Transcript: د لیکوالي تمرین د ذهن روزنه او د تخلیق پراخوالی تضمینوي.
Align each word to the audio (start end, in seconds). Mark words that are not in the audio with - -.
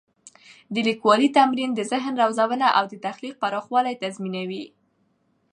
د 0.73 0.75
لیکوالي 0.87 1.29
تمرین 1.37 1.71
د 1.75 1.79
ذهن 1.91 2.13
روزنه 2.21 2.67
او 2.77 2.83
د 2.91 2.93
تخلیق 3.05 3.35
پراخوالی 3.41 3.95
تضمینوي. 4.03 4.63